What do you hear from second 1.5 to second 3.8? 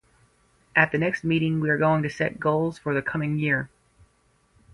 we are going to set goals for the coming year.